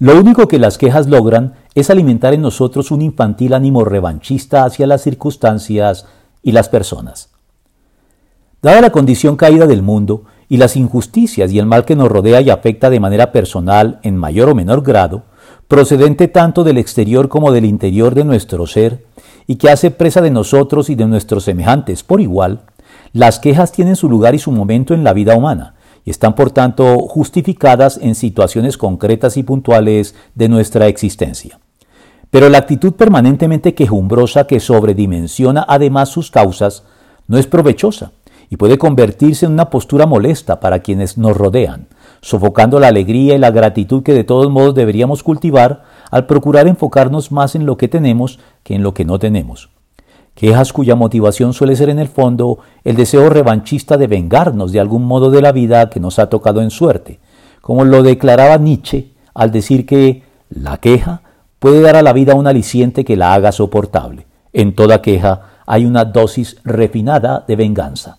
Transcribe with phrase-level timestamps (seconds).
[0.00, 4.86] Lo único que las quejas logran es alimentar en nosotros un infantil ánimo revanchista hacia
[4.86, 6.06] las circunstancias
[6.42, 7.30] y las personas.
[8.62, 12.40] Dada la condición caída del mundo y las injusticias y el mal que nos rodea
[12.40, 15.24] y afecta de manera personal en mayor o menor grado,
[15.66, 19.04] procedente tanto del exterior como del interior de nuestro ser,
[19.48, 22.60] y que hace presa de nosotros y de nuestros semejantes por igual,
[23.12, 25.74] las quejas tienen su lugar y su momento en la vida humana,
[26.10, 31.58] están por tanto justificadas en situaciones concretas y puntuales de nuestra existencia.
[32.30, 36.84] Pero la actitud permanentemente quejumbrosa que sobredimensiona además sus causas
[37.26, 38.12] no es provechosa
[38.50, 41.88] y puede convertirse en una postura molesta para quienes nos rodean,
[42.20, 47.30] sofocando la alegría y la gratitud que de todos modos deberíamos cultivar al procurar enfocarnos
[47.32, 49.70] más en lo que tenemos que en lo que no tenemos.
[50.38, 55.04] Quejas cuya motivación suele ser en el fondo el deseo revanchista de vengarnos de algún
[55.04, 57.18] modo de la vida que nos ha tocado en suerte,
[57.60, 61.22] como lo declaraba Nietzsche al decir que la queja
[61.58, 64.26] puede dar a la vida un aliciente que la haga soportable.
[64.52, 68.18] En toda queja hay una dosis refinada de venganza.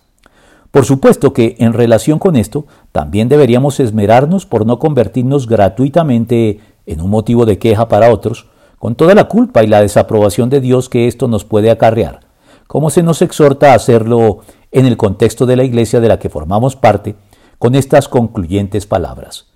[0.70, 7.00] Por supuesto que en relación con esto también deberíamos esmerarnos por no convertirnos gratuitamente en
[7.00, 8.50] un motivo de queja para otros,
[8.80, 12.20] con toda la culpa y la desaprobación de Dios que esto nos puede acarrear,
[12.66, 14.40] como se nos exhorta a hacerlo
[14.72, 17.14] en el contexto de la iglesia de la que formamos parte,
[17.58, 19.48] con estas concluyentes palabras.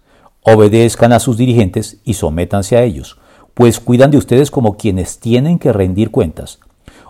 [0.43, 3.19] Obedezcan a sus dirigentes y sométanse a ellos,
[3.55, 6.59] pues cuidan de ustedes como quienes tienen que rendir cuentas.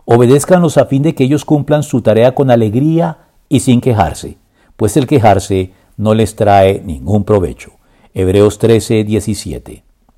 [0.04, 4.38] Obedézcanlos a fin de que ellos cumplan su tarea con alegría y sin quejarse,
[4.76, 7.72] pues el quejarse no les trae ningún provecho.
[8.14, 9.82] Hebreos 13, 17.